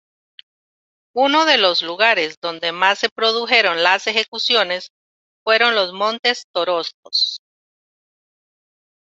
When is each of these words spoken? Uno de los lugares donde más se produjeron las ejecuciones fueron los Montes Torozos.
Uno 1.15 1.45
de 1.45 1.59
los 1.59 1.83
lugares 1.83 2.39
donde 2.41 2.71
más 2.71 2.97
se 2.97 3.09
produjeron 3.09 3.83
las 3.83 4.07
ejecuciones 4.07 4.89
fueron 5.43 5.75
los 5.75 5.93
Montes 5.93 6.45
Torozos. 6.51 7.39